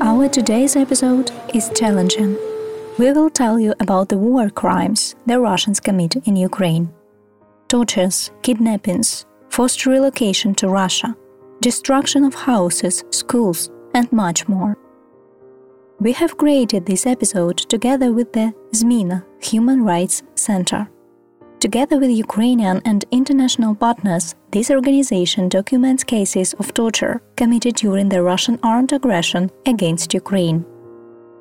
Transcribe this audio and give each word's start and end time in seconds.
Our 0.00 0.28
today's 0.28 0.76
episode 0.76 1.30
is 1.54 1.70
challenging. 1.74 2.36
We 2.98 3.12
will 3.12 3.30
tell 3.30 3.58
you 3.60 3.74
about 3.80 4.08
the 4.08 4.18
war 4.18 4.50
crimes 4.50 5.14
the 5.26 5.40
Russians 5.40 5.80
commit 5.80 6.16
in 6.26 6.36
Ukraine 6.36 6.90
tortures, 7.68 8.32
kidnappings, 8.42 9.26
forced 9.48 9.86
relocation 9.86 10.54
to 10.56 10.68
Russia, 10.68 11.16
destruction 11.60 12.24
of 12.24 12.34
houses, 12.34 13.04
schools, 13.10 13.70
and 13.94 14.10
much 14.12 14.48
more. 14.48 14.76
We 16.00 16.12
have 16.12 16.36
created 16.36 16.84
this 16.84 17.06
episode 17.06 17.58
together 17.58 18.10
with 18.12 18.32
the 18.32 18.52
Zmina 18.74 19.24
Human 19.40 19.84
Rights 19.84 20.22
Center. 20.34 20.88
Together 21.60 21.98
with 21.98 22.10
Ukrainian 22.10 22.80
and 22.86 23.04
international 23.10 23.74
partners, 23.74 24.34
this 24.50 24.70
organization 24.70 25.50
documents 25.50 26.02
cases 26.02 26.54
of 26.54 26.72
torture 26.72 27.20
committed 27.36 27.74
during 27.74 28.08
the 28.08 28.22
Russian 28.22 28.58
armed 28.62 28.94
aggression 28.94 29.50
against 29.66 30.14
Ukraine. 30.14 30.64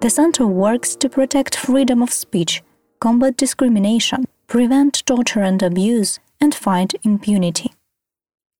The 0.01 0.09
center 0.09 0.45
works 0.45 0.97
to 0.97 1.07
protect 1.07 1.55
freedom 1.55 2.01
of 2.01 2.11
speech, 2.11 2.61
combat 2.99 3.37
discrimination, 3.37 4.25
prevent 4.47 5.05
torture 5.05 5.41
and 5.41 5.63
abuse, 5.63 6.19
and 6.41 6.53
fight 6.53 6.95
impunity. 7.03 7.71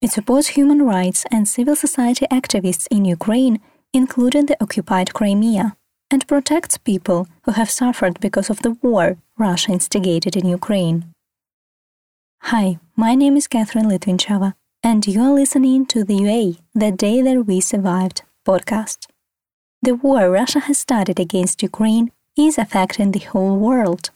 It 0.02 0.12
supports 0.12 0.48
human 0.48 0.84
rights 0.84 1.26
and 1.30 1.46
civil 1.46 1.76
society 1.76 2.26
activists 2.32 2.88
in 2.90 3.04
Ukraine, 3.04 3.60
including 3.92 4.46
the 4.46 4.58
occupied 4.64 5.14
Crimea, 5.14 5.76
and 6.10 6.26
protects 6.26 6.78
people 6.78 7.28
who 7.44 7.52
have 7.52 7.70
suffered 7.70 8.22
because 8.22 8.50
of 8.50 8.62
the 8.62 8.78
war 8.82 9.18
Russia 9.38 9.74
instigated 9.74 10.38
in 10.38 10.48
Ukraine. 10.48 11.00
Hi, 12.44 12.80
my 12.96 13.14
name 13.14 13.38
is 13.38 13.48
Catherine 13.48 13.86
Litvinchova, 13.86 14.56
and 14.82 15.06
you 15.06 15.22
are 15.22 15.32
listening 15.32 15.86
to 15.86 16.04
the 16.04 16.16
UA, 16.16 16.54
The 16.74 16.92
Day 16.92 17.22
That 17.22 17.46
We 17.46 17.62
Survived 17.62 18.24
podcast. 18.44 19.06
The 19.84 19.94
war 19.94 20.32
Russia 20.32 20.60
has 20.62 20.80
started 20.80 21.20
against 21.20 21.62
Ukraine 21.62 22.12
is 22.36 22.58
affecting 22.58 23.12
the 23.12 23.20
whole 23.20 23.58
world. 23.58 24.10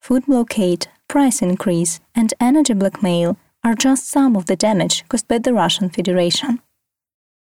Food 0.00 0.26
blockade, 0.26 0.86
price 1.08 1.42
increase, 1.42 1.98
and 2.14 2.32
energy 2.38 2.74
blackmail 2.74 3.36
are 3.64 3.74
just 3.74 4.08
some 4.08 4.36
of 4.36 4.46
the 4.46 4.56
damage 4.56 5.04
caused 5.08 5.26
by 5.26 5.38
the 5.38 5.52
Russian 5.52 5.90
Federation. 5.90 6.60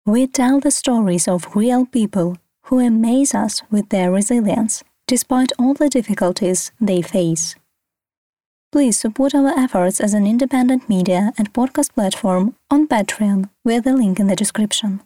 We 0.06 0.28
tell 0.28 0.60
the 0.60 0.70
stories 0.70 1.26
of 1.26 1.56
real 1.56 1.84
people 1.84 2.36
who 2.66 2.78
amaze 2.78 3.34
us 3.34 3.62
with 3.70 3.88
their 3.88 4.12
resilience 4.12 4.84
despite 5.08 5.52
all 5.58 5.74
the 5.74 5.88
difficulties 5.88 6.70
they 6.80 7.02
face. 7.02 7.56
Please 8.70 8.98
support 8.98 9.34
our 9.34 9.48
efforts 9.58 9.98
as 9.98 10.12
an 10.12 10.26
independent 10.26 10.90
media 10.90 11.32
and 11.38 11.50
podcast 11.54 11.94
platform 11.94 12.54
on 12.70 12.86
Patreon 12.86 13.48
via 13.64 13.80
the 13.80 13.94
link 13.94 14.20
in 14.20 14.26
the 14.26 14.36
description. 14.36 15.00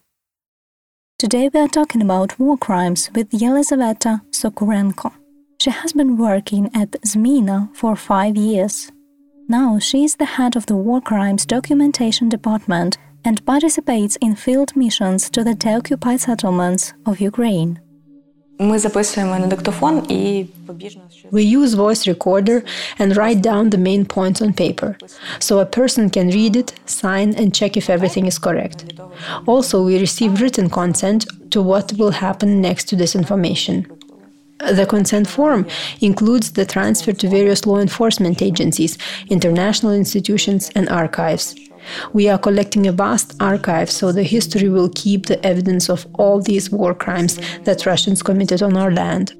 Today 1.16 1.48
we 1.48 1.60
are 1.60 1.68
talking 1.68 2.02
about 2.02 2.40
war 2.40 2.58
crimes 2.58 3.08
with 3.14 3.30
Yelizaveta 3.30 4.20
Sokurenko. 4.32 5.12
She 5.60 5.70
has 5.70 5.92
been 5.92 6.16
working 6.16 6.70
at 6.74 6.90
Zmina 7.06 7.72
for 7.76 7.94
five 7.94 8.36
years. 8.36 8.90
Now 9.48 9.78
she 9.78 10.02
is 10.02 10.16
the 10.16 10.24
head 10.24 10.56
of 10.56 10.66
the 10.66 10.74
War 10.74 11.00
Crimes 11.00 11.46
Documentation 11.46 12.28
Department 12.28 12.98
and 13.24 13.46
participates 13.46 14.16
in 14.16 14.34
field 14.34 14.74
missions 14.74 15.30
to 15.30 15.44
the 15.44 15.54
deoccupied 15.54 16.20
settlements 16.20 16.94
of 17.06 17.20
Ukraine. 17.20 17.78
We 21.30 21.42
use 21.42 21.74
voice 21.74 22.06
recorder 22.06 22.64
and 22.98 23.16
write 23.16 23.42
down 23.42 23.70
the 23.70 23.78
main 23.78 24.04
points 24.04 24.42
on 24.42 24.52
paper, 24.52 24.96
so 25.38 25.58
a 25.58 25.66
person 25.66 26.10
can 26.10 26.28
read 26.28 26.56
it, 26.56 26.72
sign, 26.86 27.34
and 27.34 27.54
check 27.54 27.76
if 27.76 27.88
everything 27.88 28.26
is 28.26 28.38
correct. 28.38 28.92
Also, 29.46 29.82
we 29.82 29.98
receive 29.98 30.40
written 30.40 30.68
consent 30.70 31.26
to 31.50 31.62
what 31.62 31.92
will 31.94 32.10
happen 32.10 32.60
next 32.60 32.84
to 32.88 32.96
this 32.96 33.14
information. 33.14 33.86
The 34.58 34.86
consent 34.86 35.26
form 35.26 35.66
includes 36.00 36.52
the 36.52 36.64
transfer 36.64 37.12
to 37.12 37.28
various 37.28 37.66
law 37.66 37.78
enforcement 37.80 38.40
agencies, 38.40 38.96
international 39.28 39.92
institutions, 39.92 40.70
and 40.76 40.88
archives. 40.88 41.56
We 42.12 42.28
are 42.28 42.38
collecting 42.38 42.86
a 42.86 42.92
vast 42.92 43.34
archive, 43.40 43.90
so 43.90 44.12
the 44.12 44.22
history 44.22 44.68
will 44.68 44.90
keep 44.94 45.26
the 45.26 45.44
evidence 45.44 45.88
of 45.88 46.06
all 46.14 46.40
these 46.40 46.70
war 46.70 46.94
crimes 46.94 47.38
that 47.64 47.86
Russians 47.86 48.22
committed 48.22 48.62
on 48.62 48.76
our 48.76 48.90
land. 48.90 49.34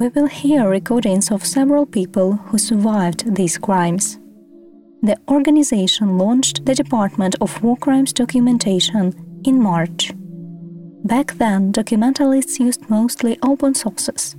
We 0.00 0.08
will 0.08 0.26
hear 0.26 0.68
recordings 0.68 1.30
of 1.30 1.46
several 1.46 1.86
people 1.86 2.32
who 2.32 2.58
survived 2.58 3.36
these 3.36 3.58
crimes. 3.58 4.18
The 5.02 5.16
organization 5.28 6.18
launched 6.18 6.64
the 6.64 6.74
Department 6.74 7.36
of 7.40 7.62
War 7.62 7.76
Crimes 7.76 8.12
Documentation 8.12 9.14
in 9.44 9.60
March. 9.60 10.12
Back 11.04 11.34
then, 11.34 11.72
documentalists 11.72 12.60
used 12.60 12.88
mostly 12.88 13.36
open 13.42 13.74
sources. 13.74 14.36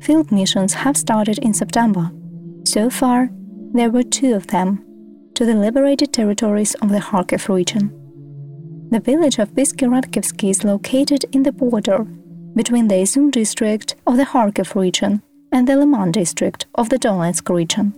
Field 0.00 0.30
missions 0.30 0.74
have 0.74 0.96
started 0.96 1.38
in 1.38 1.52
September. 1.52 2.12
So 2.64 2.90
far, 2.90 3.30
there 3.78 3.90
were 3.90 4.02
two 4.02 4.34
of 4.34 4.46
them 4.46 4.82
to 5.34 5.44
the 5.44 5.54
liberated 5.54 6.12
territories 6.12 6.74
of 6.76 6.88
the 6.88 6.98
Kharkiv 6.98 7.48
region. 7.54 7.90
The 8.90 9.00
village 9.00 9.38
of 9.38 9.52
Pisky 9.54 10.50
is 10.50 10.64
located 10.64 11.24
in 11.32 11.42
the 11.42 11.52
border 11.52 12.04
between 12.54 12.88
the 12.88 12.94
Izum 12.94 13.30
district 13.30 13.96
of 14.06 14.16
the 14.16 14.24
Kharkiv 14.24 14.74
region 14.74 15.22
and 15.52 15.68
the 15.68 15.76
Liman 15.76 16.12
district 16.12 16.66
of 16.74 16.88
the 16.88 16.98
Donetsk 16.98 17.54
region. 17.54 17.92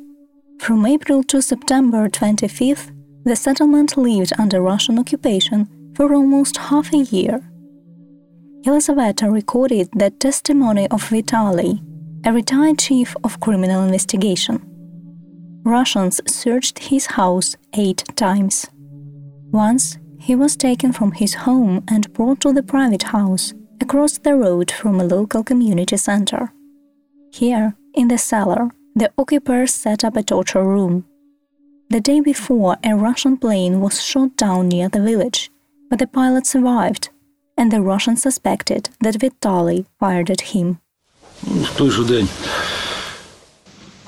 From 0.59 0.85
April 0.85 1.23
to 1.25 1.41
September 1.41 2.09
25th, 2.09 2.91
the 3.25 3.37
settlement 3.37 3.97
lived 3.97 4.33
under 4.39 4.61
Russian 4.61 4.99
occupation 4.99 5.69
for 5.95 6.13
almost 6.13 6.57
half 6.57 6.93
a 6.93 6.99
year. 6.99 7.41
Elizaveta 8.67 9.31
recorded 9.31 9.89
the 9.95 10.11
testimony 10.11 10.89
of 10.89 11.09
Vitaly, 11.09 11.81
a 12.27 12.33
retired 12.33 12.79
chief 12.79 13.15
of 13.23 13.39
criminal 13.39 13.85
investigation. 13.85 14.68
Russians 15.65 16.21
searched 16.27 16.79
his 16.79 17.07
house 17.07 17.57
eight 17.75 18.05
times. 18.17 18.67
Once, 19.51 19.99
he 20.19 20.35
was 20.35 20.57
taken 20.57 20.93
from 20.93 21.13
his 21.13 21.35
home 21.35 21.85
and 21.89 22.13
brought 22.13 22.41
to 22.41 22.53
the 22.53 22.63
private 22.63 23.05
house 23.05 23.55
across 23.81 24.19
the 24.19 24.35
road 24.35 24.71
from 24.71 25.01
a 25.01 25.05
local 25.05 25.45
community 25.45 25.97
center. 25.97 26.53
Here, 27.33 27.77
in 27.95 28.09
the 28.09 28.19
cellar, 28.19 28.71
the 28.95 29.13
occupiers 29.17 29.75
set 29.75 30.05
up 30.05 30.17
a 30.17 30.23
torture 30.23 30.65
room. 30.65 31.05
The 31.91 32.01
day 32.01 32.21
before, 32.21 32.77
a 32.85 32.95
Russian 32.95 33.37
plane 33.37 33.81
was 33.81 34.03
shot 34.03 34.37
down 34.37 34.69
near 34.69 34.89
the 34.89 35.01
village, 35.03 35.51
but 35.89 35.99
the 35.99 36.07
pilot 36.07 36.47
survived, 36.47 37.11
and 37.57 37.71
the 37.71 37.81
Russians 37.81 38.23
suspected 38.23 38.91
that 39.01 39.15
Vitaly 39.15 39.87
fired 39.99 40.31
at 40.31 40.53
him. 40.53 40.81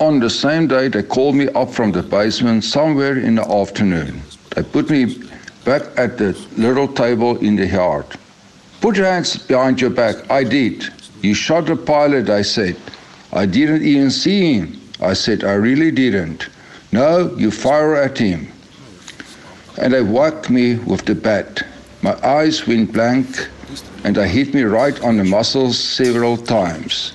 On 0.01 0.19
the 0.19 0.31
same 0.31 0.65
day, 0.65 0.87
they 0.87 1.03
called 1.03 1.35
me 1.35 1.47
up 1.49 1.69
from 1.69 1.91
the 1.91 2.01
basement 2.01 2.63
somewhere 2.63 3.19
in 3.19 3.35
the 3.35 3.47
afternoon. 3.47 4.23
They 4.55 4.63
put 4.63 4.89
me 4.89 5.21
back 5.63 5.83
at 5.95 6.17
the 6.17 6.35
little 6.57 6.87
table 6.87 7.37
in 7.37 7.55
the 7.55 7.67
yard. 7.67 8.07
Put 8.81 8.97
your 8.97 9.05
hands 9.05 9.37
behind 9.37 9.79
your 9.79 9.91
back. 9.91 10.15
I 10.31 10.43
did. 10.43 10.89
You 11.21 11.35
shot 11.35 11.67
the 11.67 11.75
pilot, 11.75 12.31
I 12.31 12.41
said. 12.41 12.77
I 13.31 13.45
didn't 13.45 13.83
even 13.83 14.09
see 14.09 14.55
him. 14.55 14.81
I 14.99 15.13
said, 15.13 15.43
I 15.43 15.53
really 15.53 15.91
didn't. 15.91 16.49
No, 16.91 17.35
you 17.37 17.51
fire 17.51 17.95
at 17.95 18.17
him. 18.17 18.51
And 19.77 19.93
they 19.93 20.01
whacked 20.01 20.49
me 20.49 20.77
with 20.77 21.05
the 21.05 21.13
bat. 21.13 21.61
My 22.01 22.17
eyes 22.25 22.65
went 22.65 22.91
blank 22.91 23.49
and 24.03 24.15
they 24.15 24.27
hit 24.27 24.55
me 24.55 24.63
right 24.63 24.99
on 25.03 25.17
the 25.17 25.23
muscles 25.25 25.77
several 25.77 26.37
times. 26.37 27.13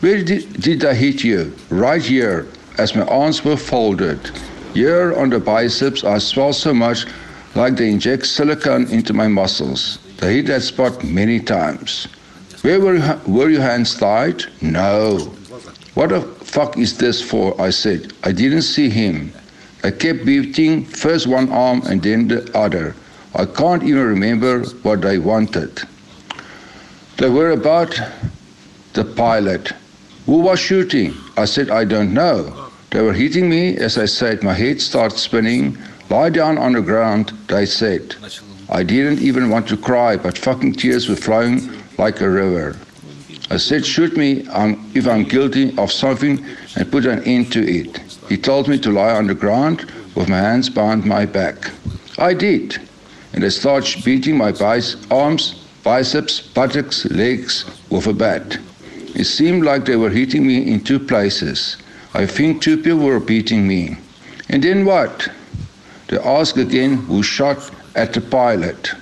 Where 0.00 0.22
did, 0.22 0.60
did 0.60 0.84
I 0.84 0.94
hit 0.94 1.24
you? 1.24 1.52
Right 1.70 2.00
here, 2.00 2.46
as 2.78 2.94
my 2.94 3.02
arms 3.06 3.44
were 3.44 3.56
folded. 3.56 4.20
Here 4.72 5.12
on 5.18 5.30
the 5.30 5.40
biceps, 5.40 6.04
I 6.04 6.18
swelled 6.18 6.54
so 6.54 6.72
much 6.72 7.04
like 7.56 7.74
they 7.74 7.90
inject 7.90 8.26
silicone 8.26 8.88
into 8.92 9.12
my 9.12 9.26
muscles. 9.26 9.98
They 10.18 10.36
hit 10.36 10.46
that 10.46 10.62
spot 10.62 11.02
many 11.02 11.40
times. 11.40 12.06
Where 12.62 12.80
were, 12.80 13.20
were 13.26 13.50
your 13.50 13.62
hands 13.62 13.98
tied? 13.98 14.44
No. 14.62 15.34
What 15.94 16.10
the 16.10 16.20
fuck 16.20 16.78
is 16.78 16.96
this 16.96 17.20
for? 17.20 17.60
I 17.60 17.70
said. 17.70 18.12
I 18.22 18.30
didn't 18.30 18.62
see 18.62 18.88
him. 18.88 19.32
I 19.82 19.90
kept 19.90 20.24
beating 20.24 20.84
first 20.84 21.26
one 21.26 21.50
arm 21.50 21.82
and 21.86 22.00
then 22.00 22.28
the 22.28 22.56
other. 22.56 22.94
I 23.34 23.46
can't 23.46 23.82
even 23.82 24.06
remember 24.06 24.62
what 24.82 25.00
they 25.00 25.18
wanted. 25.18 25.82
They 27.16 27.28
were 27.28 27.50
about 27.50 28.00
the 28.92 29.04
pilot. 29.04 29.72
Who 30.28 30.40
was 30.40 30.60
shooting? 30.60 31.14
I 31.38 31.46
said, 31.46 31.70
I 31.70 31.86
don't 31.86 32.12
know. 32.12 32.68
They 32.90 33.00
were 33.00 33.14
hitting 33.14 33.48
me 33.48 33.78
as 33.78 33.96
I 33.96 34.04
said, 34.04 34.42
my 34.42 34.52
head 34.52 34.78
started 34.78 35.18
spinning. 35.18 35.78
Lie 36.10 36.28
down 36.28 36.58
on 36.58 36.74
the 36.74 36.82
ground, 36.82 37.32
they 37.46 37.64
said. 37.64 38.14
I 38.68 38.82
didn't 38.82 39.20
even 39.20 39.48
want 39.48 39.66
to 39.68 39.78
cry, 39.78 40.18
but 40.18 40.36
fucking 40.36 40.74
tears 40.74 41.08
were 41.08 41.16
flowing 41.16 41.70
like 41.96 42.20
a 42.20 42.28
river. 42.28 42.76
I 43.50 43.56
said, 43.56 43.86
shoot 43.86 44.18
me 44.18 44.46
if 44.94 45.08
I'm 45.08 45.24
guilty 45.24 45.74
of 45.78 45.90
something 45.90 46.44
and 46.76 46.92
put 46.92 47.06
an 47.06 47.24
end 47.24 47.50
to 47.54 47.66
it. 47.66 47.96
He 48.28 48.36
told 48.36 48.68
me 48.68 48.78
to 48.80 48.90
lie 48.90 49.14
on 49.14 49.28
the 49.28 49.34
ground 49.34 49.90
with 50.14 50.28
my 50.28 50.40
hands 50.40 50.68
behind 50.68 51.06
my 51.06 51.24
back. 51.24 51.70
I 52.18 52.34
did, 52.34 52.78
and 53.32 53.42
they 53.42 53.48
started 53.48 54.04
beating 54.04 54.36
my 54.36 54.52
arms, 55.10 55.64
biceps, 55.82 56.42
buttocks, 56.42 57.06
legs 57.06 57.64
with 57.88 58.06
a 58.08 58.12
bat. 58.12 58.58
It 59.14 59.24
seemed 59.24 59.64
like 59.64 59.84
they 59.84 59.96
were 59.96 60.10
hitting 60.10 60.46
me 60.46 60.70
in 60.70 60.80
two 60.80 60.98
places. 60.98 61.76
I 62.14 62.26
think 62.26 62.62
two 62.62 62.76
people 62.76 62.98
were 62.98 63.20
beating 63.20 63.66
me. 63.66 63.96
And 64.48 64.62
then 64.62 64.84
what? 64.84 65.28
They 66.08 66.18
asked 66.18 66.56
again 66.56 66.96
who 66.96 67.22
shot 67.22 67.70
at 67.94 68.12
the 68.12 68.20
pilot. 68.20 68.92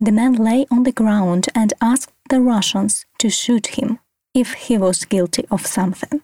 The 0.00 0.12
man 0.12 0.34
lay 0.34 0.66
on 0.70 0.84
the 0.84 0.92
ground 0.92 1.48
and 1.54 1.72
asked 1.80 2.12
the 2.28 2.40
Russians 2.40 3.04
to 3.18 3.28
shoot 3.28 3.78
him 3.78 3.98
if 4.34 4.54
he 4.54 4.78
was 4.78 5.04
guilty 5.04 5.44
of 5.50 5.66
something. 5.66 6.22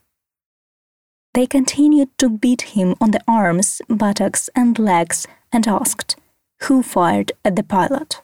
They 1.34 1.46
continued 1.46 2.08
to 2.18 2.30
beat 2.30 2.62
him 2.62 2.94
on 3.00 3.10
the 3.10 3.20
arms, 3.28 3.82
buttocks, 3.88 4.48
and 4.54 4.78
legs 4.78 5.26
and 5.52 5.66
asked 5.68 6.16
who 6.62 6.82
fired 6.82 7.32
at 7.44 7.56
the 7.56 7.62
pilot. 7.62 8.22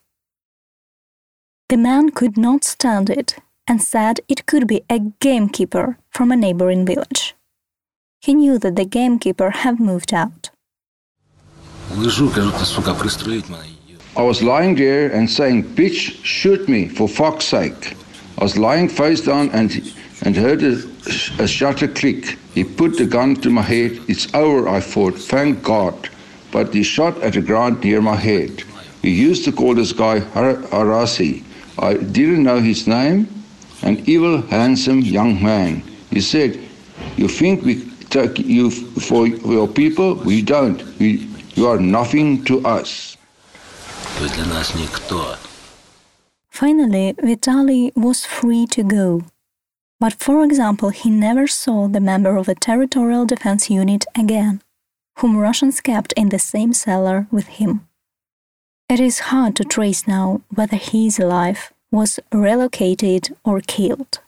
The 1.73 1.79
man 1.79 2.11
could 2.11 2.37
not 2.37 2.65
stand 2.65 3.09
it 3.09 3.37
and 3.67 3.81
said 3.81 4.21
it 4.29 4.45
could 4.45 4.67
be 4.67 4.83
a 4.91 4.99
gamekeeper 5.21 5.97
from 6.11 6.31
a 6.31 6.37
neighboring 6.37 6.85
village. 6.85 7.35
He 8.21 8.35
knew 8.35 8.59
that 8.59 8.77
the 8.77 8.85
gamekeeper 8.85 9.49
had 9.49 9.81
moved 9.81 10.13
out. 10.13 10.51
I 14.15 14.23
was 14.23 14.43
lying 14.43 14.75
there 14.75 15.11
and 15.11 15.31
saying, 15.31 15.65
Bitch, 15.75 16.23
shoot 16.23 16.69
me, 16.69 16.89
for 16.89 17.09
fuck's 17.09 17.47
sake. 17.47 17.97
I 18.37 18.45
was 18.45 18.59
lying 18.59 18.91
face 18.91 19.23
down 19.23 19.49
and, 19.53 19.71
and 20.27 20.37
heard 20.37 20.63
a, 20.63 20.75
a 21.39 21.49
shutter 21.49 21.89
click. 21.89 22.37
He 22.53 22.65
put 22.65 22.99
the 22.99 23.07
gun 23.07 23.35
to 23.37 23.49
my 23.49 23.63
head. 23.63 23.93
It's 24.09 24.29
over, 24.35 24.69
I 24.69 24.81
thought, 24.81 25.15
thank 25.15 25.63
God. 25.63 26.11
But 26.51 26.75
he 26.75 26.83
shot 26.83 27.17
at 27.23 27.33
the 27.33 27.41
ground 27.41 27.83
near 27.83 28.03
my 28.03 28.17
head. 28.17 28.63
We 29.03 29.13
used 29.13 29.47
to 29.47 29.53
call 29.53 29.75
this 29.75 29.93
guy 29.93 30.19
Har- 30.19 30.65
Harasi. 30.75 31.45
I 31.79 31.95
didn't 31.95 32.43
know 32.43 32.61
his 32.61 32.87
name. 32.87 33.29
An 33.83 34.03
evil, 34.07 34.43
handsome 34.43 35.01
young 35.01 35.43
man. 35.43 35.83
He 36.11 36.21
said, 36.21 36.59
You 37.17 37.29
think 37.29 37.63
we 37.65 37.85
take 38.11 38.39
you 38.39 38.71
for 38.71 39.27
your 39.27 39.67
people? 39.67 40.15
We 40.15 40.43
don't. 40.43 40.83
We, 40.99 41.29
you 41.55 41.67
are 41.67 41.79
nothing 41.81 42.45
to 42.45 42.65
us. 42.67 43.17
Finally, 46.51 47.15
Vitali 47.23 47.93
was 47.97 48.25
free 48.25 48.67
to 48.67 48.83
go. 48.83 49.23
But 49.99 50.15
for 50.15 50.45
example, 50.45 50.91
he 50.91 51.11
never 51.11 51.47
saw 51.47 51.89
the 51.89 52.01
member 52.01 52.37
of 52.37 52.47
the 52.47 52.55
Territorial 52.55 53.25
Defense 53.25 53.71
Unit 53.71 54.05
again, 54.17 54.61
whom 55.19 55.37
Russians 55.37 55.81
kept 55.81 56.13
in 56.13 56.29
the 56.29 56.39
same 56.39 56.73
cellar 56.73 57.27
with 57.31 57.47
him. 57.47 57.89
It 58.93 59.00
is 59.00 59.31
hard 59.31 59.56
to 59.56 59.65
trace 59.65 60.06
now 60.06 60.43
whether 60.55 60.77
he 60.77 61.06
is 61.06 61.19
alive, 61.19 61.73
was 61.91 62.21
relocated, 62.31 63.35
or 63.43 63.62
killed. 63.62 64.21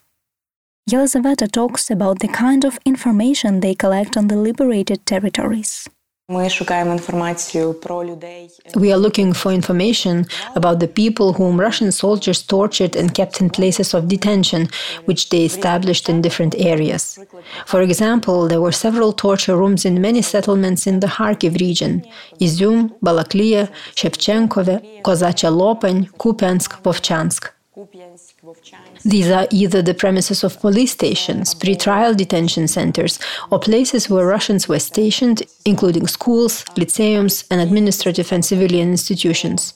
Yelizaveta 0.89 1.53
talks 1.53 1.91
about 1.91 2.21
the 2.21 2.29
kind 2.29 2.65
of 2.65 2.79
information 2.87 3.61
they 3.61 3.75
collect 3.75 4.17
on 4.17 4.29
the 4.29 4.37
liberated 4.37 5.05
territories. 5.05 5.87
We 6.27 6.41
are 8.93 8.97
looking 8.97 9.35
for 9.35 9.53
information 9.53 10.25
about 10.55 10.81
the 10.81 10.89
people 10.89 11.35
whom 11.35 11.61
Russian 11.61 11.93
soldiers 11.93 12.43
tortured 12.43 12.97
and 12.97 13.15
kept 13.15 13.43
in 13.43 13.51
places 13.51 13.93
of 13.93 14.09
detention, 14.09 14.71
which 15.05 15.29
they 15.29 15.45
established 15.45 16.09
in 16.09 16.23
different 16.23 16.55
areas. 16.55 17.19
For 17.67 17.83
example, 17.83 18.49
there 18.49 18.63
were 18.63 18.73
several 18.73 19.13
torture 19.13 19.55
rooms 19.55 19.85
in 19.85 20.01
many 20.01 20.23
settlements 20.23 20.87
in 20.87 21.01
the 21.01 21.09
Kharkiv 21.09 21.61
region 21.61 22.07
Izum, 22.41 22.99
Balaklia, 23.01 23.69
Shevchenkove, 23.95 25.03
Kozacha 25.03 25.51
Lopan, 25.53 26.11
Kupiansk, 26.17 26.81
Vovchansk. 26.83 27.54
These 29.05 29.31
are 29.31 29.49
either 29.51 29.83
the 29.83 29.95
premises 29.95 30.45
of 30.45 30.61
police 30.61 30.93
stations, 30.93 31.55
pre-trial 31.55 32.15
detention 32.15 32.69
centers, 32.69 33.19
or 33.51 33.59
places 33.59 34.09
where 34.09 34.27
Russians 34.27 34.69
were 34.69 34.79
stationed, 34.79 35.43
including 35.65 36.07
schools, 36.07 36.65
lyceums, 36.77 37.45
and 37.51 37.61
administrative 37.61 38.31
and 38.33 38.45
civilian 38.45 38.91
institutions. 38.91 39.75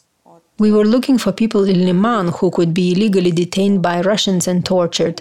We 0.58 0.70
were 0.72 0.84
looking 0.84 1.18
for 1.18 1.32
people 1.32 1.64
in 1.68 1.86
Liman 1.86 2.28
who 2.28 2.50
could 2.50 2.72
be 2.72 2.92
illegally 2.92 3.32
detained 3.32 3.82
by 3.82 4.00
Russians 4.00 4.48
and 4.48 4.64
tortured. 4.64 5.20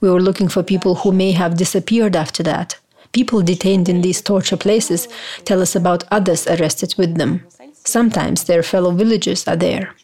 We 0.00 0.10
were 0.10 0.20
looking 0.20 0.48
for 0.48 0.62
people 0.62 0.96
who 0.96 1.12
may 1.12 1.32
have 1.32 1.56
disappeared 1.56 2.14
after 2.14 2.42
that. 2.42 2.76
People 3.12 3.42
detained 3.42 3.88
in 3.88 4.02
these 4.02 4.20
torture 4.20 4.56
places 4.56 5.08
tell 5.44 5.62
us 5.62 5.74
about 5.74 6.04
others 6.10 6.46
arrested 6.46 6.94
with 6.98 7.16
them. 7.16 7.46
Sometimes 7.84 8.44
their 8.44 8.62
fellow 8.62 8.90
villagers 8.90 9.48
are 9.48 9.56
there. 9.56 9.94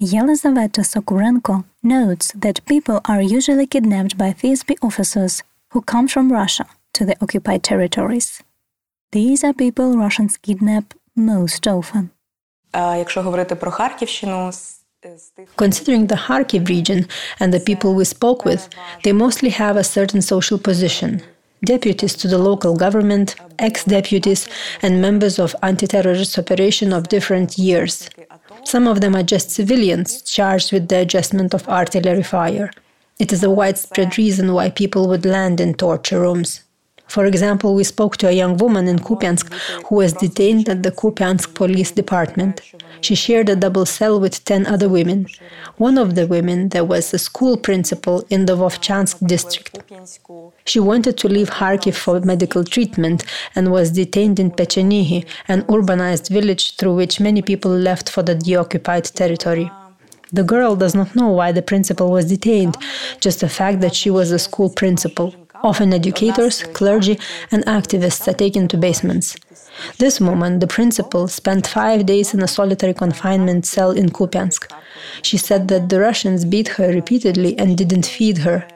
Yelizaveta 0.00 0.82
Sokurenko 0.84 1.64
notes 1.82 2.32
that 2.34 2.64
people 2.66 3.00
are 3.04 3.22
usually 3.22 3.66
kidnapped 3.66 4.16
by 4.16 4.32
FSB 4.32 4.76
officers 4.82 5.42
who 5.70 5.80
come 5.82 6.08
from 6.08 6.32
Russia 6.32 6.66
to 6.92 7.04
the 7.04 7.16
occupied 7.22 7.62
territories. 7.62 8.42
These 9.12 9.44
are 9.44 9.52
people 9.52 9.96
Russians 9.96 10.36
kidnap 10.36 10.94
most 11.16 11.66
often. 11.66 12.10
Considering 15.56 16.06
the 16.06 16.14
Kharkiv 16.14 16.68
region 16.68 17.08
and 17.40 17.54
the 17.54 17.60
people 17.60 17.94
we 17.94 18.04
spoke 18.04 18.44
with, 18.44 18.68
they 19.02 19.12
mostly 19.12 19.48
have 19.48 19.76
a 19.76 19.84
certain 19.84 20.22
social 20.22 20.58
position 20.58 21.22
deputies 21.64 22.14
to 22.14 22.28
the 22.28 22.38
local 22.38 22.74
government, 22.76 23.36
ex 23.58 23.84
deputies, 23.84 24.48
and 24.82 25.00
members 25.00 25.38
of 25.38 25.54
anti 25.62 25.86
terrorist 25.86 26.38
operation 26.38 26.92
of 26.92 27.08
different 27.08 27.58
years. 27.58 28.08
Some 28.70 28.86
of 28.86 29.00
them 29.00 29.16
are 29.16 29.24
just 29.24 29.50
civilians 29.50 30.22
charged 30.22 30.72
with 30.72 30.86
the 30.86 30.98
adjustment 30.98 31.54
of 31.54 31.68
artillery 31.68 32.22
fire. 32.22 32.70
It 33.18 33.32
is 33.32 33.42
a 33.42 33.50
widespread 33.50 34.16
reason 34.16 34.52
why 34.52 34.70
people 34.70 35.08
would 35.08 35.26
land 35.26 35.60
in 35.60 35.74
torture 35.74 36.20
rooms. 36.20 36.62
For 37.10 37.26
example, 37.26 37.74
we 37.74 37.82
spoke 37.82 38.18
to 38.18 38.28
a 38.28 38.38
young 38.40 38.56
woman 38.56 38.86
in 38.86 39.00
Kupiansk 39.00 39.52
who 39.86 39.96
was 39.96 40.12
detained 40.12 40.68
at 40.68 40.84
the 40.84 40.92
Kupiansk 40.92 41.54
police 41.56 41.90
department. 41.90 42.60
She 43.00 43.16
shared 43.16 43.48
a 43.48 43.56
double 43.56 43.84
cell 43.84 44.20
with 44.20 44.44
10 44.44 44.68
other 44.68 44.88
women. 44.88 45.26
One 45.76 45.98
of 45.98 46.14
the 46.14 46.28
women 46.28 46.68
there 46.68 46.84
was 46.84 47.12
a 47.12 47.18
school 47.18 47.56
principal 47.56 48.24
in 48.30 48.46
the 48.46 48.56
Vovchansk 48.56 49.26
district. 49.26 49.80
She 50.64 50.78
wanted 50.78 51.18
to 51.18 51.28
leave 51.28 51.50
Kharkiv 51.50 51.96
for 51.96 52.20
medical 52.20 52.62
treatment 52.62 53.24
and 53.56 53.72
was 53.72 53.90
detained 53.90 54.38
in 54.38 54.52
Pechenihi, 54.52 55.26
an 55.48 55.62
urbanized 55.62 56.30
village 56.30 56.76
through 56.76 56.94
which 56.94 57.18
many 57.18 57.42
people 57.42 57.72
left 57.72 58.08
for 58.08 58.22
the 58.22 58.36
deoccupied 58.36 59.06
territory. 59.06 59.68
The 60.32 60.44
girl 60.44 60.76
does 60.76 60.94
not 60.94 61.16
know 61.16 61.30
why 61.30 61.50
the 61.50 61.62
principal 61.62 62.12
was 62.12 62.26
detained, 62.26 62.76
just 63.18 63.40
the 63.40 63.48
fact 63.48 63.80
that 63.80 63.96
she 63.96 64.10
was 64.10 64.30
a 64.30 64.38
school 64.38 64.70
principal. 64.70 65.34
Often 65.62 65.92
educators, 65.92 66.62
clergy, 66.72 67.18
and 67.50 67.64
activists 67.66 68.26
are 68.26 68.32
taken 68.32 68.66
to 68.68 68.76
basements. 68.76 69.36
This 69.98 70.20
woman, 70.20 70.58
the 70.58 70.66
principal, 70.66 71.28
spent 71.28 71.66
five 71.66 72.06
days 72.06 72.32
in 72.34 72.42
a 72.42 72.48
solitary 72.48 72.94
confinement 72.94 73.66
cell 73.66 73.90
in 73.90 74.08
Kupiansk. 74.08 74.70
She 75.22 75.36
said 75.36 75.68
that 75.68 75.88
the 75.88 76.00
Russians 76.00 76.44
beat 76.44 76.68
her 76.68 76.88
repeatedly 76.88 77.58
and 77.58 77.76
didn't 77.76 78.06
feed 78.06 78.38
her. 78.38 78.66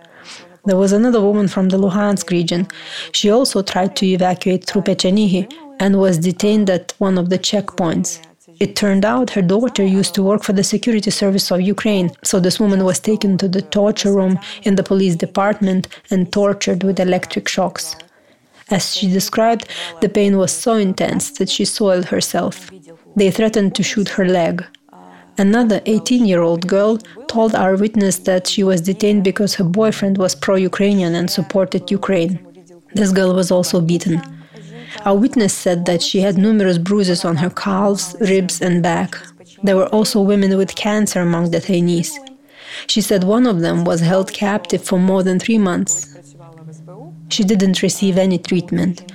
There 0.66 0.76
was 0.76 0.92
another 0.92 1.20
woman 1.20 1.48
from 1.48 1.68
the 1.68 1.78
Luhansk 1.78 2.30
region. 2.30 2.68
She 3.12 3.30
also 3.30 3.62
tried 3.62 3.96
to 3.96 4.06
evacuate 4.06 4.64
through 4.64 4.82
Pechenihi 4.82 5.52
and 5.80 5.98
was 5.98 6.18
detained 6.18 6.70
at 6.70 6.94
one 6.98 7.18
of 7.18 7.28
the 7.30 7.38
checkpoints. 7.38 8.20
It 8.60 8.76
turned 8.76 9.04
out 9.04 9.30
her 9.30 9.42
daughter 9.42 9.84
used 9.84 10.14
to 10.14 10.22
work 10.22 10.42
for 10.42 10.52
the 10.52 10.64
security 10.64 11.10
service 11.10 11.50
of 11.50 11.60
Ukraine, 11.60 12.10
so 12.22 12.38
this 12.38 12.60
woman 12.60 12.84
was 12.84 13.00
taken 13.00 13.36
to 13.38 13.48
the 13.48 13.62
torture 13.62 14.12
room 14.12 14.38
in 14.62 14.76
the 14.76 14.82
police 14.82 15.16
department 15.16 15.88
and 16.10 16.32
tortured 16.32 16.84
with 16.84 17.00
electric 17.00 17.48
shocks. 17.48 17.96
As 18.70 18.94
she 18.96 19.08
described, 19.10 19.68
the 20.00 20.08
pain 20.08 20.38
was 20.38 20.52
so 20.52 20.74
intense 20.74 21.32
that 21.32 21.50
she 21.50 21.64
soiled 21.64 22.06
herself. 22.06 22.70
They 23.16 23.30
threatened 23.30 23.74
to 23.74 23.82
shoot 23.82 24.08
her 24.10 24.26
leg. 24.26 24.64
Another 25.36 25.80
18 25.86 26.24
year 26.24 26.42
old 26.42 26.66
girl 26.66 26.98
told 27.26 27.54
our 27.54 27.76
witness 27.76 28.18
that 28.18 28.46
she 28.46 28.62
was 28.62 28.80
detained 28.80 29.24
because 29.24 29.54
her 29.56 29.64
boyfriend 29.64 30.16
was 30.16 30.34
pro 30.34 30.54
Ukrainian 30.54 31.14
and 31.14 31.28
supported 31.28 31.90
Ukraine. 31.90 32.38
This 32.94 33.10
girl 33.10 33.34
was 33.34 33.50
also 33.50 33.80
beaten. 33.80 34.22
Our 35.02 35.16
witness 35.16 35.52
said 35.52 35.84
that 35.86 36.02
she 36.02 36.20
had 36.20 36.38
numerous 36.38 36.78
bruises 36.78 37.24
on 37.24 37.36
her 37.36 37.50
calves, 37.50 38.16
ribs, 38.20 38.60
and 38.60 38.82
back. 38.82 39.16
There 39.62 39.76
were 39.76 39.88
also 39.88 40.20
women 40.20 40.56
with 40.56 40.74
cancer 40.74 41.20
among 41.20 41.50
detainees. 41.50 42.10
She 42.86 43.00
said 43.00 43.24
one 43.24 43.46
of 43.46 43.60
them 43.60 43.84
was 43.84 44.00
held 44.00 44.32
captive 44.32 44.82
for 44.82 44.98
more 44.98 45.22
than 45.22 45.38
three 45.38 45.58
months. 45.58 46.14
She 47.28 47.44
didn't 47.44 47.82
receive 47.82 48.18
any 48.18 48.38
treatment. 48.38 49.12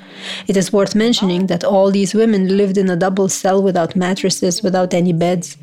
It 0.48 0.58
is 0.58 0.74
worth 0.74 0.96
mentioning 0.96 1.48
that 1.48 1.64
all 1.64 1.92
these 1.92 2.14
women 2.14 2.58
lived 2.58 2.78
in 2.78 2.90
a 2.90 2.96
double 2.96 3.30
cell 3.30 3.62
without 3.62 3.96
mattresses, 3.96 4.62
without 4.62 4.94
any 4.94 5.14
beds. 5.14 5.58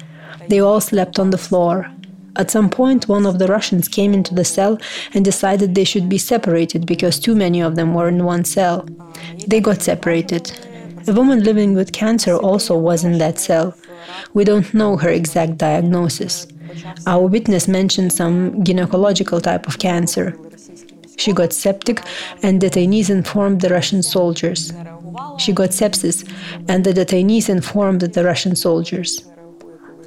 They 0.49 0.61
all 0.61 0.81
slept 0.81 1.19
on 1.19 1.31
the 1.31 1.39
floor. 1.39 1.91
At 2.37 2.51
some 2.51 2.69
point, 2.69 3.09
one 3.09 3.25
of 3.27 3.39
the 3.39 3.47
Russians 3.47 3.89
came 3.89 4.13
into 4.13 4.35
the 4.35 4.45
cell 4.45 4.79
and 5.15 5.25
decided 5.25 5.75
they 5.75 5.85
should 5.85 6.09
be 6.09 6.19
separated 6.19 6.87
because 6.87 7.19
too 7.19 7.35
many 7.35 7.61
of 7.63 7.77
them 7.77 7.95
were 7.95 8.09
in 8.09 8.25
one 8.25 8.45
cell. 8.45 8.87
They 9.47 9.61
got 9.61 9.83
separated. 9.83 10.53
A 11.09 11.13
woman 11.13 11.43
living 11.43 11.75
with 11.75 11.93
cancer 11.93 12.37
also 12.37 12.77
was 12.77 13.05
in 13.05 13.19
that 13.19 13.39
cell. 13.39 13.75
We 14.35 14.45
don't 14.45 14.75
know 14.75 14.97
her 14.97 15.09
exact 15.09 15.57
diagnosis. 15.57 16.47
Our 17.07 17.27
witness 17.27 17.69
mentioned 17.69 18.13
some 18.13 18.65
gynecological 18.65 19.43
type 19.43 19.67
of 19.67 19.79
cancer. 19.79 20.37
She 21.17 21.33
got 21.33 21.53
septic, 21.53 22.03
and 22.43 22.61
detainees 22.61 23.09
informed 23.09 23.63
the 23.63 23.71
Russian 23.71 24.03
soldiers. 24.03 24.73
She 25.39 25.53
got 25.53 25.71
sepsis, 25.71 26.31
and 26.69 26.85
the 26.85 26.93
detainees 26.93 27.49
informed 27.49 28.03
the 28.03 28.25
Russian 28.25 28.55
soldiers. 28.55 29.25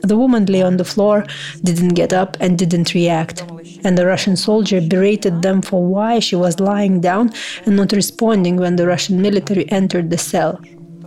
The 0.02 0.18
woman 0.18 0.46
lay 0.46 0.62
on 0.62 0.78
the 0.78 0.86
floor, 0.86 1.26
didn't 1.64 1.96
get 1.96 2.14
up, 2.14 2.38
and 2.40 2.58
didn't 2.58 2.94
react. 2.94 3.44
And 3.84 3.98
the 3.98 4.06
Russian 4.06 4.36
soldier 4.36 4.82
berated 4.82 5.42
them 5.42 5.62
for 5.62 5.86
why 5.86 6.20
she 6.20 6.36
was 6.36 6.60
lying 6.60 7.02
down 7.02 7.32
and 7.66 7.76
not 7.76 7.92
responding 7.92 8.58
when 8.58 8.76
the 8.76 8.88
Russian 8.88 9.22
military 9.22 9.70
entered 9.72 10.10
the 10.10 10.18
cell. 10.18 10.60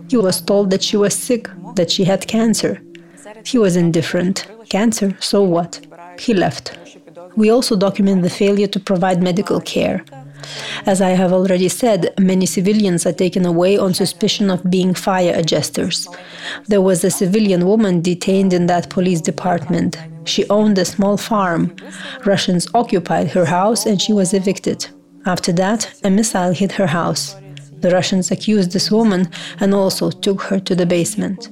He 0.09 0.17
was 0.17 0.41
told 0.41 0.69
that 0.69 0.83
she 0.83 0.97
was 0.97 1.13
sick, 1.13 1.49
that 1.75 1.91
she 1.91 2.03
had 2.03 2.27
cancer. 2.27 2.81
He 3.45 3.57
was 3.57 3.75
indifferent. 3.75 4.47
Cancer, 4.69 5.15
so 5.19 5.43
what? 5.43 5.85
He 6.19 6.33
left. 6.33 6.77
We 7.35 7.49
also 7.49 7.75
document 7.75 8.21
the 8.21 8.29
failure 8.29 8.67
to 8.67 8.79
provide 8.79 9.23
medical 9.23 9.59
care. 9.59 10.05
As 10.85 11.01
I 11.01 11.09
have 11.09 11.31
already 11.31 11.69
said, 11.69 12.13
many 12.19 12.45
civilians 12.45 13.05
are 13.05 13.13
taken 13.13 13.45
away 13.45 13.77
on 13.77 13.93
suspicion 13.93 14.49
of 14.49 14.69
being 14.69 14.93
fire 14.93 15.33
adjusters. 15.35 16.07
There 16.67 16.81
was 16.81 17.03
a 17.03 17.11
civilian 17.11 17.65
woman 17.65 18.01
detained 18.01 18.53
in 18.53 18.67
that 18.67 18.89
police 18.89 19.21
department. 19.21 19.97
She 20.25 20.47
owned 20.49 20.77
a 20.77 20.85
small 20.85 21.17
farm. 21.17 21.75
Russians 22.25 22.67
occupied 22.73 23.29
her 23.29 23.45
house 23.45 23.85
and 23.85 24.01
she 24.01 24.13
was 24.13 24.33
evicted. 24.33 24.87
After 25.25 25.51
that, 25.53 25.93
a 26.03 26.09
missile 26.09 26.53
hit 26.53 26.73
her 26.73 26.87
house. 26.87 27.35
The 27.79 27.91
Russians 27.91 28.31
accused 28.31 28.71
this 28.71 28.91
woman 28.91 29.29
and 29.59 29.73
also 29.73 30.09
took 30.09 30.41
her 30.43 30.59
to 30.59 30.75
the 30.75 30.85
basement. 30.85 31.49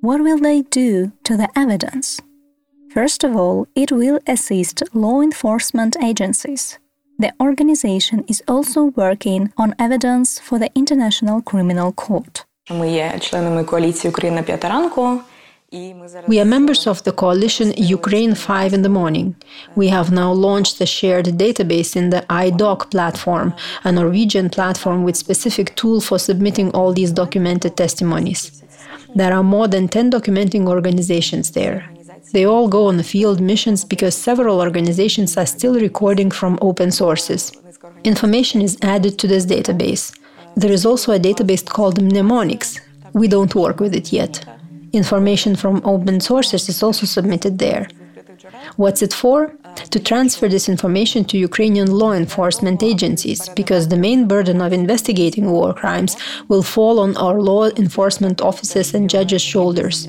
What 0.00 0.20
will 0.20 0.38
they 0.38 0.62
do 0.62 1.12
to 1.24 1.36
the 1.36 1.48
evidence? 1.56 2.20
First 2.90 3.22
of 3.22 3.36
all, 3.36 3.66
it 3.74 3.92
will 3.92 4.18
assist 4.26 4.82
law 4.94 5.20
enforcement 5.20 5.96
agencies. 6.02 6.78
The 7.18 7.32
organization 7.38 8.24
is 8.28 8.42
also 8.48 8.84
working 8.96 9.52
on 9.58 9.74
evidence 9.78 10.38
for 10.38 10.58
the 10.58 10.70
International 10.74 11.42
Criminal 11.42 11.92
Court. 11.92 12.46
We 12.70 13.00
are 16.40 16.44
members 16.44 16.86
of 16.86 17.04
the 17.04 17.12
coalition 17.12 17.74
Ukraine 17.76 18.34
5 18.34 18.72
in 18.72 18.82
the 18.82 18.88
morning. 18.88 19.36
We 19.76 19.88
have 19.88 20.10
now 20.10 20.32
launched 20.32 20.80
a 20.80 20.86
shared 20.86 21.26
database 21.26 21.94
in 21.94 22.08
the 22.08 22.24
iDoc 22.30 22.90
platform, 22.90 23.52
a 23.84 23.92
Norwegian 23.92 24.48
platform 24.48 25.04
with 25.04 25.16
specific 25.16 25.74
tool 25.76 26.00
for 26.00 26.18
submitting 26.18 26.70
all 26.70 26.94
these 26.94 27.12
documented 27.12 27.76
testimonies. 27.76 28.62
There 29.14 29.34
are 29.34 29.42
more 29.42 29.68
than 29.68 29.88
10 29.88 30.10
documenting 30.10 30.66
organizations 30.68 31.50
there. 31.50 31.90
They 32.32 32.44
all 32.44 32.68
go 32.68 32.86
on 32.86 33.02
field 33.02 33.40
missions 33.40 33.84
because 33.84 34.14
several 34.14 34.60
organizations 34.60 35.36
are 35.36 35.46
still 35.46 35.74
recording 35.74 36.30
from 36.30 36.58
open 36.60 36.90
sources. 36.90 37.52
Information 38.04 38.60
is 38.60 38.76
added 38.82 39.18
to 39.18 39.26
this 39.26 39.46
database. 39.46 40.14
There 40.56 40.72
is 40.72 40.84
also 40.84 41.12
a 41.12 41.18
database 41.18 41.64
called 41.64 42.02
Mnemonics. 42.02 42.80
We 43.12 43.28
don't 43.28 43.54
work 43.54 43.80
with 43.80 43.94
it 43.94 44.12
yet. 44.12 44.44
Information 44.92 45.56
from 45.56 45.82
open 45.84 46.20
sources 46.20 46.68
is 46.68 46.82
also 46.82 47.06
submitted 47.06 47.58
there. 47.58 47.88
What's 48.76 49.02
it 49.02 49.12
for? 49.12 49.52
To 49.90 49.98
transfer 50.00 50.48
this 50.48 50.68
information 50.68 51.24
to 51.26 51.38
Ukrainian 51.38 51.90
law 51.90 52.12
enforcement 52.12 52.82
agencies, 52.82 53.48
because 53.50 53.88
the 53.88 53.96
main 53.96 54.28
burden 54.28 54.60
of 54.60 54.72
investigating 54.72 55.50
war 55.50 55.72
crimes 55.72 56.16
will 56.48 56.62
fall 56.62 57.00
on 57.00 57.16
our 57.16 57.40
law 57.40 57.68
enforcement 57.68 58.40
officers 58.40 58.94
and 58.94 59.08
judges' 59.08 59.42
shoulders. 59.42 60.08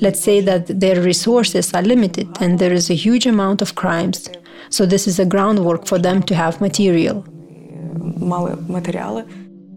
Let's 0.00 0.20
say 0.20 0.40
that 0.40 0.80
their 0.80 1.00
resources 1.00 1.72
are 1.74 1.82
limited 1.82 2.28
and 2.40 2.58
there 2.58 2.72
is 2.72 2.90
a 2.90 2.94
huge 2.94 3.26
amount 3.26 3.62
of 3.62 3.74
crimes. 3.74 4.28
So, 4.70 4.86
this 4.86 5.06
is 5.06 5.18
a 5.18 5.26
groundwork 5.26 5.86
for 5.86 5.98
them 5.98 6.22
to 6.24 6.34
have 6.34 6.60
material. 6.60 7.24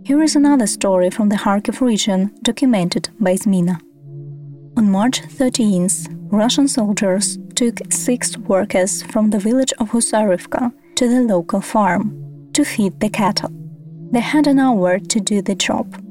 Here 0.03 0.21
is 0.21 0.35
another 0.35 0.67
story 0.67 1.09
from 1.09 1.29
the 1.29 1.35
Kharkiv 1.35 1.81
region 1.81 2.31
documented 2.43 3.09
by 3.19 3.33
Zmina. 3.35 3.81
On 4.77 4.91
March 4.91 5.21
13th, 5.21 6.24
Russian 6.35 6.67
soldiers 6.67 7.37
took 7.55 7.79
six 7.89 8.37
workers 8.37 9.01
from 9.03 9.29
the 9.29 9.39
village 9.39 9.71
of 9.79 9.91
Husarivka 9.91 10.73
to 10.95 11.07
the 11.07 11.21
local 11.21 11.61
farm 11.61 12.49
to 12.53 12.65
feed 12.65 12.99
the 12.99 13.09
cattle. 13.09 13.51
They 14.11 14.19
had 14.19 14.45
an 14.47 14.59
hour 14.59 14.99
to 14.99 15.19
do 15.19 15.41
the 15.41 15.55
job. 15.55 16.01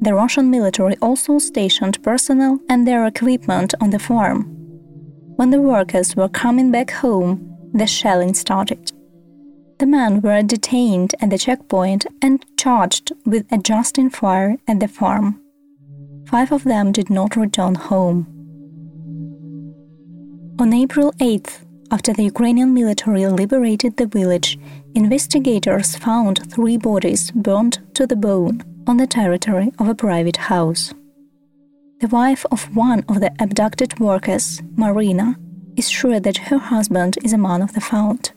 The 0.00 0.12
Russian 0.12 0.50
military 0.50 0.96
also 1.00 1.38
stationed 1.38 2.02
personnel 2.02 2.58
and 2.68 2.84
their 2.86 3.06
equipment 3.06 3.74
on 3.80 3.90
the 3.90 3.98
farm. 4.00 4.42
When 5.36 5.50
the 5.50 5.60
workers 5.60 6.16
were 6.16 6.28
coming 6.28 6.72
back 6.72 6.90
home, 6.90 7.30
the 7.72 7.86
shelling 7.86 8.34
started. 8.34 8.92
The 9.78 9.86
men 9.86 10.20
were 10.20 10.42
detained 10.42 11.14
at 11.20 11.30
the 11.30 11.38
checkpoint 11.38 12.06
and 12.20 12.44
charged 12.56 13.12
with 13.24 13.46
adjusting 13.52 14.10
fire 14.10 14.58
at 14.66 14.80
the 14.80 14.88
farm. 14.88 15.40
Five 16.26 16.50
of 16.50 16.64
them 16.64 16.90
did 16.90 17.08
not 17.08 17.36
return 17.36 17.76
home. 17.76 18.33
On 20.56 20.72
April 20.72 21.12
8th, 21.14 21.64
after 21.90 22.12
the 22.12 22.22
Ukrainian 22.22 22.72
military 22.72 23.26
liberated 23.26 23.96
the 23.96 24.06
village, 24.06 24.56
investigators 24.94 25.96
found 25.96 26.48
three 26.48 26.76
bodies 26.76 27.32
burned 27.32 27.80
to 27.94 28.06
the 28.06 28.14
bone 28.14 28.62
on 28.86 28.96
the 28.96 29.06
territory 29.08 29.72
of 29.80 29.88
a 29.88 29.96
private 29.96 30.36
house. 30.36 30.94
The 32.00 32.06
wife 32.06 32.46
of 32.52 32.76
one 32.76 33.04
of 33.08 33.20
the 33.20 33.32
abducted 33.40 33.98
workers, 33.98 34.62
Marina, 34.76 35.36
is 35.76 35.90
sure 35.90 36.20
that 36.20 36.46
her 36.48 36.58
husband 36.58 37.18
is 37.24 37.32
a 37.32 37.44
man 37.48 37.60
of 37.60 37.72
the 37.72 37.80
found. 37.80 38.30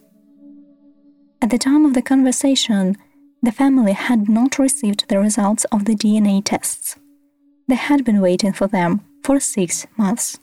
At 1.39 1.51
the 1.51 1.59
time 1.59 1.85
of 1.85 1.93
the 1.93 2.01
conversation, 2.01 2.97
the 3.43 3.51
family 3.51 3.93
had 3.93 4.27
not 4.27 4.57
received 4.57 5.07
the 5.07 5.19
results 5.19 5.65
of 5.65 5.85
the 5.85 5.95
DNA 5.95 6.41
tests. 6.43 6.95
They 7.67 7.75
had 7.75 8.03
been 8.03 8.21
waiting 8.21 8.53
for 8.53 8.65
them 8.65 9.01
for 9.23 9.39
six 9.39 9.85
months. 9.97 10.39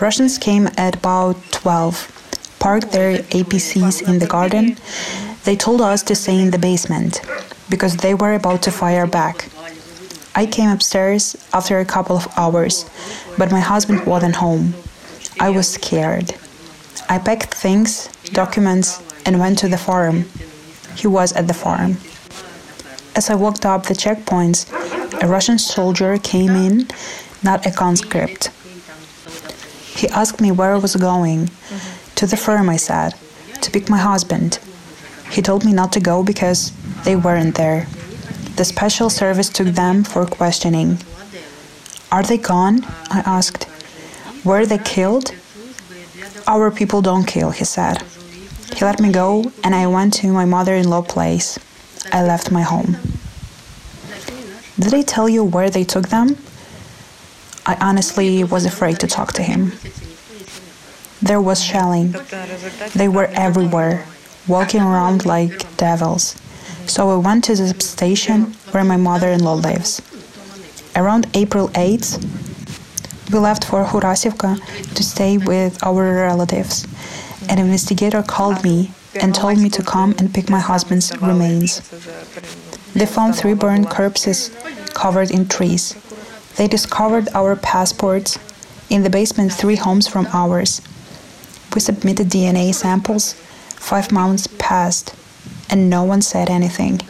Russians 0.00 0.38
came 0.38 0.66
at 0.78 0.96
about 0.96 1.36
12, 1.52 2.56
parked 2.58 2.90
their 2.92 3.18
APCs 3.18 4.08
in 4.08 4.18
the 4.18 4.26
garden. 4.26 4.76
They 5.44 5.56
told 5.56 5.82
us 5.82 6.02
to 6.04 6.14
stay 6.14 6.40
in 6.40 6.52
the 6.52 6.58
basement 6.58 7.20
because 7.68 7.98
they 7.98 8.14
were 8.14 8.32
about 8.32 8.62
to 8.62 8.70
fire 8.70 9.06
back. 9.06 9.50
I 10.34 10.46
came 10.46 10.70
upstairs 10.70 11.36
after 11.52 11.78
a 11.78 11.84
couple 11.84 12.16
of 12.16 12.26
hours, 12.36 12.88
but 13.36 13.50
my 13.50 13.60
husband 13.60 14.06
wasn't 14.06 14.36
home. 14.36 14.72
I 15.38 15.50
was 15.50 15.68
scared. 15.68 16.34
I 17.10 17.18
packed 17.18 17.52
things, 17.52 18.08
documents, 18.32 19.02
and 19.26 19.38
went 19.38 19.58
to 19.58 19.68
the 19.68 19.76
farm. 19.76 20.24
He 20.96 21.08
was 21.08 21.34
at 21.34 21.46
the 21.46 21.54
farm. 21.54 21.98
As 23.14 23.28
I 23.28 23.34
walked 23.34 23.66
up 23.66 23.84
the 23.84 23.94
checkpoints, 23.94 24.64
a 25.20 25.26
Russian 25.26 25.58
soldier 25.58 26.18
came 26.18 26.50
in, 26.50 26.88
not 27.42 27.66
a 27.66 27.70
conscript. 27.70 28.50
He 29.96 30.08
asked 30.08 30.40
me 30.40 30.50
where 30.52 30.74
I 30.74 30.78
was 30.78 30.96
going. 30.96 31.50
To 32.16 32.26
the 32.26 32.36
firm, 32.36 32.68
I 32.68 32.76
said, 32.76 33.14
to 33.62 33.70
pick 33.70 33.88
my 33.88 33.98
husband. 33.98 34.58
He 35.30 35.42
told 35.42 35.64
me 35.64 35.72
not 35.72 35.92
to 35.92 36.00
go 36.00 36.22
because 36.22 36.72
they 37.04 37.16
weren't 37.16 37.54
there. 37.54 37.86
The 38.56 38.64
special 38.64 39.08
service 39.10 39.48
took 39.48 39.68
them 39.68 40.04
for 40.04 40.26
questioning. 40.26 40.98
Are 42.12 42.22
they 42.22 42.38
gone? 42.38 42.84
I 43.10 43.22
asked. 43.24 43.66
Were 44.44 44.66
they 44.66 44.78
killed? 44.78 45.34
Our 46.46 46.70
people 46.70 47.00
don't 47.00 47.26
kill, 47.26 47.50
he 47.50 47.64
said. 47.64 48.02
He 48.74 48.84
let 48.84 49.00
me 49.00 49.12
go, 49.12 49.50
and 49.64 49.74
I 49.74 49.86
went 49.86 50.14
to 50.14 50.32
my 50.32 50.44
mother 50.44 50.74
in 50.74 50.88
law 50.88 51.02
place. 51.02 51.58
I 52.12 52.22
left 52.22 52.50
my 52.50 52.62
home. 52.62 52.96
Did 54.80 54.92
they 54.92 55.02
tell 55.02 55.28
you 55.28 55.44
where 55.44 55.68
they 55.68 55.84
took 55.84 56.08
them? 56.08 56.36
I 57.66 57.76
honestly 57.82 58.42
was 58.44 58.64
afraid 58.64 58.98
to 59.00 59.06
talk 59.06 59.34
to 59.34 59.42
him. 59.42 59.72
There 61.20 61.40
was 61.40 61.62
shelling. 61.62 62.14
They 62.94 63.06
were 63.06 63.28
everywhere, 63.34 64.06
walking 64.48 64.80
around 64.80 65.26
like 65.26 65.76
devils. 65.76 66.40
So 66.86 67.10
I 67.10 67.16
went 67.16 67.44
to 67.44 67.54
the 67.54 67.78
station 67.78 68.54
where 68.70 68.84
my 68.84 68.96
mother 68.96 69.28
in 69.28 69.44
law 69.44 69.54
lives. 69.54 70.00
Around 70.96 71.26
April 71.34 71.68
8th, 71.68 72.10
we 73.30 73.38
left 73.38 73.66
for 73.66 73.84
Husarivka 73.84 74.58
to 74.94 75.02
stay 75.02 75.36
with 75.36 75.78
our 75.84 76.02
relatives. 76.02 76.86
An 77.50 77.58
investigator 77.58 78.22
called 78.22 78.64
me 78.64 78.92
and 79.20 79.34
told 79.34 79.58
me 79.58 79.68
to 79.70 79.82
come 79.82 80.14
and 80.18 80.32
pick 80.32 80.48
my 80.48 80.58
husband's 80.58 81.12
remains. 81.20 81.82
They 82.94 83.06
found 83.06 83.36
three 83.36 83.54
burned 83.54 83.88
corpses 83.88 84.50
covered 84.94 85.30
in 85.30 85.46
trees. 85.46 85.94
They 86.56 86.66
discovered 86.68 87.28
our 87.34 87.56
passports. 87.56 88.38
In 88.90 89.02
the 89.04 89.10
basement, 89.10 89.52
three 89.52 89.76
homes 89.76 90.08
from 90.08 90.26
ours. 90.32 90.82
We 91.74 91.80
submitted 91.80 92.28
DNA 92.28 92.74
samples. 92.74 93.34
Five 93.76 94.10
months 94.10 94.48
passed, 94.58 95.14
and 95.70 95.88
no 95.88 96.02
one 96.04 96.22
said 96.22 96.50
anything. 96.50 97.00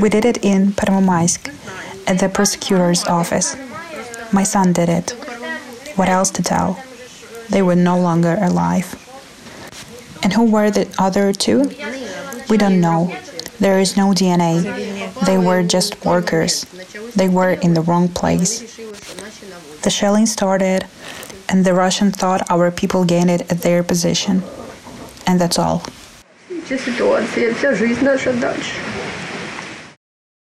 We 0.00 0.08
did 0.08 0.24
it 0.24 0.44
in 0.44 0.72
Pervomaisk, 0.72 1.48
at 2.06 2.18
the 2.18 2.28
prosecutor's 2.28 3.04
office. 3.04 3.56
My 4.32 4.42
son 4.42 4.72
did 4.72 4.88
it. 4.88 5.10
What 5.96 6.08
else 6.08 6.30
to 6.32 6.42
tell? 6.42 6.82
They 7.48 7.62
were 7.62 7.76
no 7.76 7.98
longer 7.98 8.36
alive. 8.40 8.94
And 10.22 10.32
who 10.32 10.44
were 10.50 10.70
the 10.70 10.92
other 10.98 11.32
two? 11.32 11.70
We 12.48 12.56
don't 12.56 12.80
know. 12.80 13.14
There 13.60 13.78
is 13.78 13.96
no 13.96 14.12
DNA. 14.12 14.54
They 15.26 15.36
were 15.36 15.62
just 15.62 16.02
workers. 16.04 16.64
They 17.14 17.28
were 17.28 17.52
in 17.52 17.74
the 17.74 17.82
wrong 17.82 18.08
place. 18.08 18.60
The 19.82 19.90
shelling 19.90 20.26
started, 20.26 20.86
and 21.48 21.64
the 21.64 21.74
Russian 21.74 22.10
thought 22.10 22.50
our 22.50 22.70
people 22.70 23.04
gained 23.04 23.30
it 23.30 23.42
at 23.52 23.60
their 23.60 23.82
position. 23.82 24.42
And 25.26 25.38
that's 25.38 25.58
all. 25.58 25.82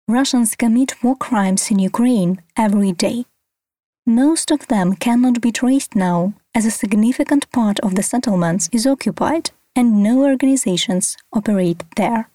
Russians 0.07 0.55
commit 0.55 1.03
war 1.03 1.15
crimes 1.15 1.71
in 1.71 1.79
Ukraine 1.79 2.41
every 2.57 2.91
day. 2.91 3.25
Most 4.05 4.51
of 4.51 4.67
them 4.67 4.95
cannot 4.95 5.41
be 5.41 5.51
traced 5.51 5.95
now, 5.95 6.33
as 6.53 6.65
a 6.65 6.71
significant 6.71 7.49
part 7.51 7.79
of 7.79 7.95
the 7.95 8.03
settlements 8.03 8.69
is 8.71 8.85
occupied 8.85 9.51
and 9.75 10.03
no 10.03 10.23
organizations 10.23 11.17
operate 11.33 11.83
there. 11.95 12.29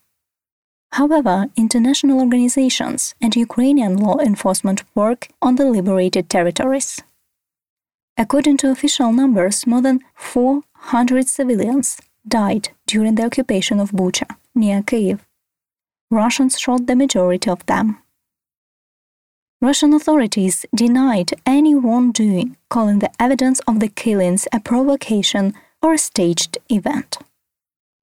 However, 0.92 1.47
international 1.56 2.20
organizations 2.20 3.14
and 3.20 3.35
Ukrainian 3.37 3.97
law 3.97 4.18
enforcement 4.18 4.82
work 4.94 5.28
on 5.40 5.54
the 5.56 5.66
liberated 5.66 6.28
territories. 6.28 7.00
According 8.18 8.56
to 8.59 8.70
official 8.70 9.12
numbers, 9.12 9.66
more 9.66 9.80
than 9.80 10.00
400 10.14 11.28
civilians 11.28 11.99
died 12.26 12.70
during 12.87 13.14
the 13.14 13.25
occupation 13.25 13.80
of 13.80 13.92
Bucha, 13.92 14.37
near 14.54 14.82
Kyiv. 14.82 15.20
Russians 16.11 16.59
shot 16.59 16.87
the 16.87 16.97
majority 16.97 17.49
of 17.49 17.64
them. 17.66 17.99
Russian 19.62 19.92
authorities 19.92 20.66
denied 20.75 21.32
any 21.47 21.75
wrongdoing, 21.75 22.56
calling 22.68 22.99
the 22.99 23.12
evidence 23.20 23.61
of 23.68 23.78
the 23.78 23.88
killings 23.88 24.49
a 24.52 24.59
provocation 24.59 25.54
or 25.82 25.94
a 25.94 25.99
staged 25.99 26.59
event. 26.68 27.18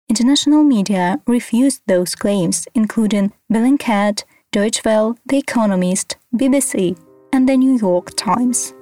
International 0.10 0.64
media 0.64 1.20
refused 1.28 1.82
those 1.86 2.16
claims, 2.16 2.66
including 2.74 3.34
Bellingcat, 3.52 4.24
Deutsche 4.54 4.86
Welle, 4.86 5.18
The 5.26 5.38
Economist, 5.38 6.16
BBC, 6.34 6.98
and 7.34 7.48
The 7.48 7.58
New 7.58 7.78
York 7.78 8.16
Times. 8.16 8.74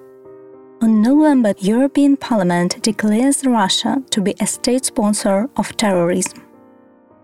On 0.83 1.01
November, 1.01 1.55
European 1.57 2.15
Parliament 2.15 2.79
declares 2.83 3.43
Russia 3.43 4.03
to 4.11 4.21
be 4.21 4.35
a 4.39 4.45
state 4.45 4.85
sponsor 4.85 5.49
of 5.57 5.75
terrorism. 5.77 6.43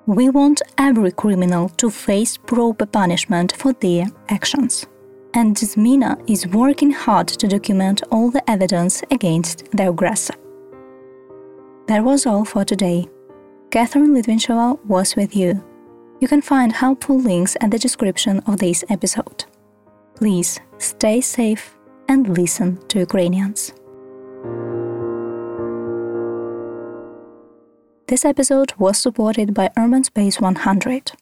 We 0.07 0.29
want 0.29 0.63
every 0.79 1.11
criminal 1.11 1.69
to 1.77 1.91
face 1.91 2.37
proper 2.37 2.87
punishment 2.87 3.53
for 3.55 3.73
their 3.73 4.07
actions. 4.29 4.87
And 5.35 5.55
Zmina 5.55 6.17
is 6.27 6.47
working 6.47 6.91
hard 6.91 7.27
to 7.27 7.47
document 7.47 8.01
all 8.09 8.31
the 8.31 8.49
evidence 8.49 9.03
against 9.11 9.69
the 9.71 9.89
aggressor. 9.89 10.33
That 11.85 12.03
was 12.03 12.25
all 12.25 12.45
for 12.45 12.65
today. 12.65 13.07
Catherine 13.71 14.13
Litvinchova 14.13 14.83
was 14.85 15.15
with 15.15 15.33
you. 15.33 15.63
You 16.19 16.27
can 16.27 16.41
find 16.41 16.73
helpful 16.73 17.17
links 17.17 17.55
at 17.61 17.71
the 17.71 17.79
description 17.79 18.39
of 18.45 18.59
this 18.59 18.83
episode. 18.89 19.45
Please 20.13 20.59
stay 20.77 21.21
safe 21.21 21.77
and 22.09 22.37
listen 22.37 22.85
to 22.89 22.99
Ukrainians. 22.99 23.71
This 28.07 28.25
episode 28.25 28.73
was 28.77 28.97
supported 28.97 29.53
by 29.53 29.69
Urban 29.77 30.03
Space 30.03 30.41
100. 30.41 31.13